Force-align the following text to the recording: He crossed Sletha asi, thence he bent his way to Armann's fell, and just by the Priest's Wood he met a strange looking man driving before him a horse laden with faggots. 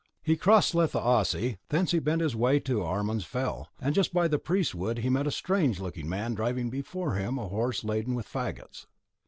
He 0.23 0.35
crossed 0.35 0.73
Sletha 0.73 0.99
asi, 0.99 1.59
thence 1.69 1.91
he 1.91 1.99
bent 1.99 2.23
his 2.23 2.35
way 2.35 2.59
to 2.61 2.79
Armann's 2.81 3.23
fell, 3.23 3.69
and 3.79 3.93
just 3.93 4.11
by 4.15 4.27
the 4.27 4.39
Priest's 4.39 4.73
Wood 4.73 4.97
he 4.97 5.11
met 5.11 5.27
a 5.27 5.31
strange 5.31 5.79
looking 5.79 6.09
man 6.09 6.33
driving 6.33 6.71
before 6.71 7.13
him 7.13 7.37
a 7.37 7.47
horse 7.47 7.83
laden 7.83 8.15
with 8.15 8.27
faggots. 8.27 8.87